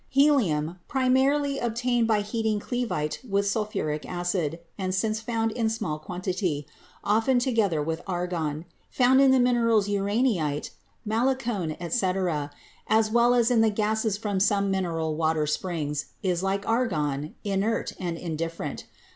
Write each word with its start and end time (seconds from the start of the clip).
Helium, 0.09 0.79
primarily 0.87 1.59
obtained 1.59 2.07
by 2.07 2.21
heating 2.21 2.59
cleveite 2.59 3.23
with 3.23 3.45
sul 3.45 3.67
phuric 3.67 4.03
acid, 4.03 4.57
and 4.75 4.95
since 4.95 5.19
found 5.19 5.51
in 5.51 5.69
small 5.69 5.99
quantity— 5.99 6.65
often 7.03 7.37
to 7.37 7.51
gether 7.51 7.83
with 7.83 8.01
argon— 8.07 8.65
in 8.99 9.29
the 9.29 9.39
minerals 9.39 9.87
uraninite, 9.87 10.71
malacone, 11.07 11.77
etc., 11.79 12.49
as 12.87 13.11
well 13.11 13.35
as 13.35 13.51
in 13.51 13.61
the 13.61 13.69
gases 13.69 14.17
from 14.17 14.39
some 14.39 14.71
mineral 14.71 15.15
water 15.15 15.45
springs, 15.45 16.05
is, 16.23 16.41
like 16.41 16.67
argon, 16.67 17.35
inert 17.43 17.93
and 17.99 18.17
indifferent. 18.17 18.85